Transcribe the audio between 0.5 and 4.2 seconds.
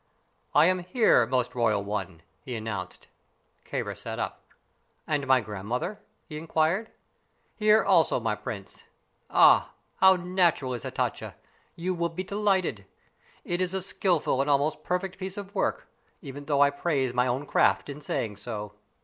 "I am here, most royal one!" he announced. Kāra sat